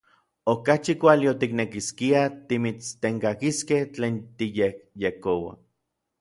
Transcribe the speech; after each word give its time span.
Okachi 0.51 0.93
kuali 1.01 1.27
otiknekiskiaj 1.31 2.23
timitstenkakiskej 2.47 3.83
tlen 3.99 4.17
tikyejyekoua. 4.37 5.55